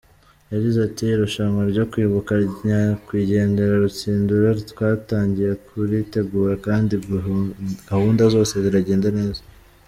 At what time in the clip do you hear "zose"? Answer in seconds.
8.35-8.53